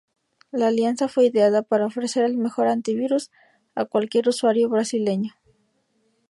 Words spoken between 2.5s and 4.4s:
antivirus a cualquier